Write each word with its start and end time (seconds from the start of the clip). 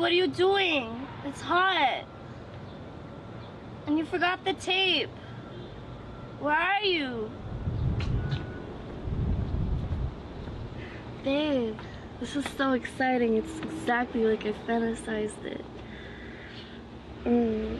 what 0.00 0.10
are 0.10 0.14
you 0.14 0.28
doing? 0.28 1.06
It's 1.26 1.42
hot. 1.42 2.04
And 3.86 3.98
you 3.98 4.06
forgot 4.06 4.42
the 4.46 4.54
tape. 4.54 5.10
Where 6.40 6.54
are 6.54 6.82
you? 6.82 7.30
Babe, 11.22 11.76
this 12.18 12.34
is 12.34 12.46
so 12.56 12.72
exciting. 12.72 13.36
It's 13.36 13.58
exactly 13.58 14.24
like 14.24 14.46
I 14.46 14.52
fantasized 14.66 15.44
it. 15.44 15.64
Mm. 17.26 17.78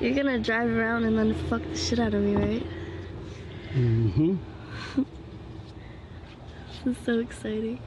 You're 0.00 0.14
gonna 0.14 0.38
drive 0.38 0.70
around 0.70 1.04
and 1.04 1.18
then 1.18 1.34
fuck 1.50 1.62
the 1.62 1.76
shit 1.76 1.98
out 1.98 2.14
of 2.14 2.22
me, 2.22 2.34
right? 2.34 2.66
Mm-hmm. 3.74 4.36
This 6.84 6.96
is 6.98 7.04
so 7.04 7.20
exciting. 7.20 7.78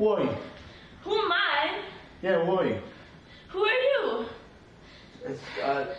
Why? 0.00 0.34
Who 1.04 1.14
am 1.14 1.30
I? 1.30 1.78
Yeah, 2.22 2.42
why? 2.44 2.80
Who 3.48 3.62
are 3.62 3.68
you? 3.70 4.24
It's, 5.26 5.42
uh, 5.62 5.94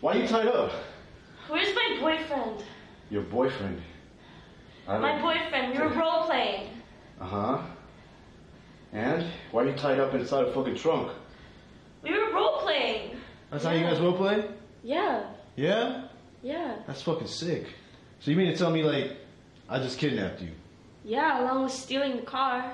why 0.00 0.12
are 0.12 0.18
you 0.22 0.28
tied 0.28 0.46
up? 0.46 0.70
Where's 1.48 1.74
my 1.74 1.98
boyfriend? 2.00 2.62
Your 3.10 3.22
boyfriend. 3.24 3.82
My 4.86 5.20
boyfriend. 5.20 5.72
We 5.72 5.78
were 5.80 5.88
role 5.88 6.22
playing. 6.26 6.68
Uh 7.20 7.24
huh. 7.24 7.62
And 8.92 9.26
why 9.50 9.64
are 9.64 9.68
you 9.68 9.74
tied 9.74 9.98
up 9.98 10.14
inside 10.14 10.44
a 10.44 10.52
fucking 10.52 10.76
trunk? 10.76 11.10
We 12.04 12.12
were 12.12 12.32
role 12.32 12.60
playing. 12.60 13.16
That's 13.50 13.64
how 13.64 13.72
you 13.72 13.80
guys 13.80 13.98
role 13.98 14.16
play? 14.16 14.44
Yeah. 14.84 15.24
Yeah. 15.56 16.04
Yeah. 16.44 16.76
That's 16.86 17.02
fucking 17.02 17.26
sick. 17.26 17.66
So 18.20 18.30
you 18.30 18.36
mean 18.36 18.52
to 18.52 18.56
tell 18.56 18.70
me 18.70 18.84
like 18.84 19.16
I 19.68 19.80
just 19.80 19.98
kidnapped 19.98 20.42
you? 20.42 20.52
Yeah, 21.08 21.40
along 21.40 21.62
with 21.62 21.72
stealing 21.72 22.16
the 22.16 22.22
car. 22.22 22.72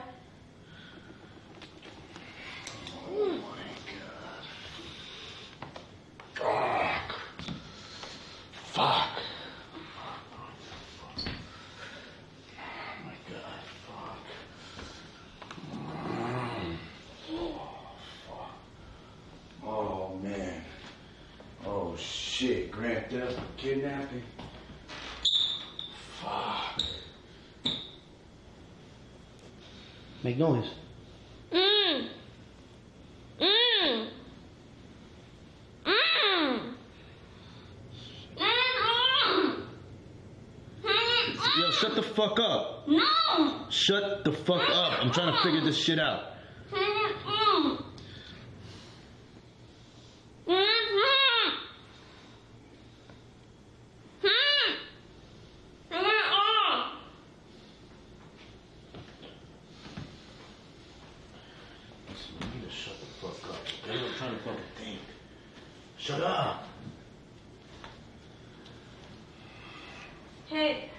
Oh 3.11 3.29
my 3.29 3.43
god. 6.41 7.13
Fuck. 7.13 7.19
Fuck. 8.65 9.19
Oh 17.31 17.61
fuck. 18.27 18.51
Oh 19.63 20.19
man. 20.23 20.65
Oh 21.67 21.95
shit, 21.99 22.73
Grand 22.73 23.11
Theft 23.11 23.39
kidnapping. 23.59 24.23
Fuck. 26.23 26.81
Make 30.33 30.39
noise. 30.39 30.71
Mmm. 31.53 32.09
Mmm. 33.39 34.09
Mmm. 35.85 36.75
Yo, 41.61 41.71
shut 41.73 41.95
the 41.95 42.03
fuck 42.03 42.41
up. 42.41 42.89
No. 42.89 43.67
Shut 43.69 44.25
the 44.25 44.33
fuck 44.33 44.71
up. 44.71 45.01
I'm 45.03 45.13
trying 45.13 45.35
to 45.35 45.43
figure 45.43 45.61
this 45.63 45.77
shit 45.77 45.99
out. 45.99 46.33
Mm-mm. 46.71 47.85
Mm-mm. 50.49 51.53
Mm. 54.23 54.77
Turn 55.91 56.05
it 56.07 56.25
off. 56.33 56.93
You 62.41 62.47
need 62.55 62.65
to 62.65 62.71
shut 62.75 62.95
the 62.99 63.07
fuck 63.21 63.51
up. 63.51 63.61
Okay? 63.85 63.99
I'm 63.99 64.15
trying 64.15 64.35
to 64.37 64.43
fucking 64.43 64.71
think. 64.77 65.01
Shut 66.03 66.21
up. 66.21 66.65
Hey. 70.47 70.91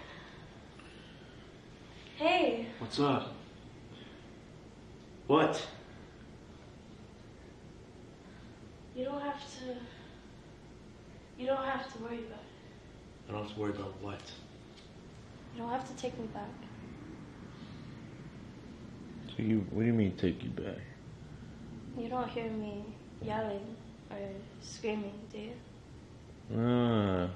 Hey. 2.16 2.68
What's 2.80 3.02
up? 3.02 3.34
What? 5.28 5.68
You 8.96 9.04
don't 9.04 9.20
have 9.20 9.42
to. 9.42 9.76
You 11.38 11.48
don't 11.48 11.66
have 11.66 11.92
to 11.92 12.00
worry 12.02 12.20
about 12.20 12.40
it. 12.40 13.28
I 13.28 13.32
don't 13.34 13.44
have 13.44 13.54
to 13.54 13.60
worry 13.60 13.72
about 13.72 14.02
what. 14.02 14.22
You 15.54 15.64
don't 15.64 15.70
have 15.70 15.86
to 15.86 16.02
take 16.02 16.18
me 16.18 16.28
back. 16.28 16.48
So 19.36 19.44
you, 19.44 19.66
what 19.72 19.82
do 19.82 19.88
you 19.88 19.94
mean 19.94 20.16
take 20.16 20.42
you 20.42 20.50
back? 20.52 20.78
You 21.98 22.08
don't 22.08 22.30
hear 22.30 22.50
me 22.50 22.86
yelling 23.22 23.76
or 24.14 24.30
screaming, 24.62 25.14
do 25.32 25.40
you? 25.40 25.54
Ah. 26.58 27.30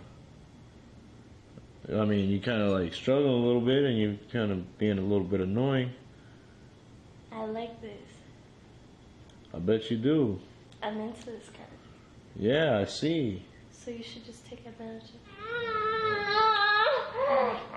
I 1.89 2.05
mean, 2.05 2.29
you 2.29 2.39
kind 2.41 2.61
of 2.61 2.71
like 2.71 2.93
struggle 2.93 3.33
a 3.33 3.43
little 3.45 3.61
bit, 3.61 3.83
and 3.85 3.97
you're 3.97 4.15
kind 4.31 4.51
of 4.51 4.77
being 4.77 4.97
a 4.97 5.01
little 5.01 5.23
bit 5.23 5.39
annoying. 5.39 5.91
I 7.31 7.45
like 7.45 7.81
this. 7.81 7.91
I 9.53 9.59
bet 9.59 9.89
you 9.89 9.97
do. 9.97 10.39
I'm 10.83 10.99
into 10.99 11.25
this 11.27 11.45
kind. 11.45 11.69
Yeah, 12.35 12.79
I 12.79 12.85
see. 12.85 13.43
So 13.71 13.91
you 13.91 14.03
should 14.03 14.25
just 14.25 14.45
take 14.45 14.65
advantage 14.65 15.03
of 15.03 15.15
it. 15.15 15.21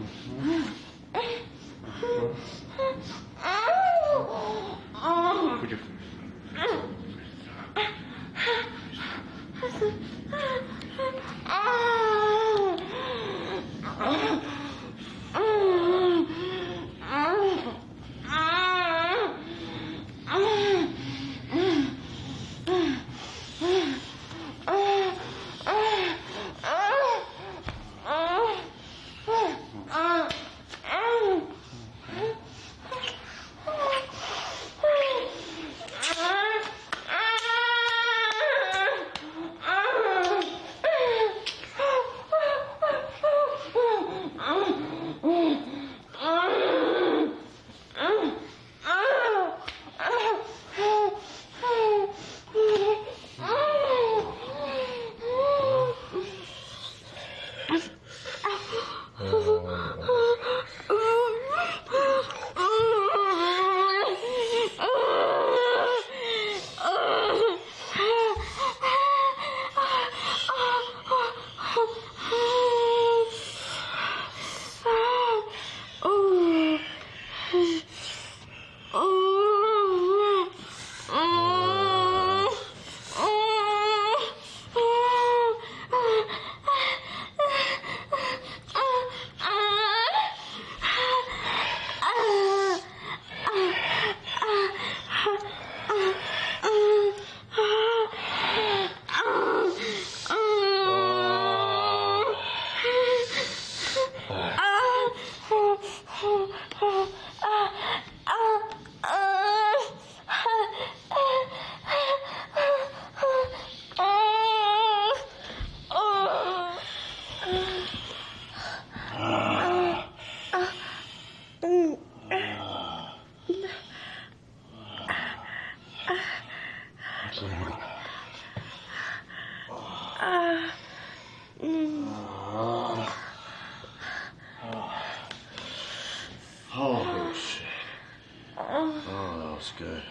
was 139.61 139.73
good. 139.77 140.01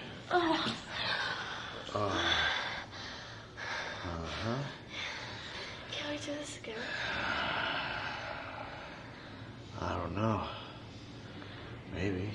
Can 5.90 6.09
we 6.09 6.16
do 6.19 6.33
this 6.38 6.59
again? 6.62 6.76
I 9.80 9.99
don't 9.99 10.14
know. 10.14 10.42
Maybe. 11.92 12.30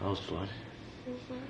That 0.00 0.10
was 0.10 0.18
fun. 0.18 0.48
Mm-hmm. 1.08 1.48